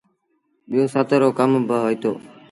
[0.69, 2.11] ٻيٚو سهت رو ڪم با هوئيٚتو۔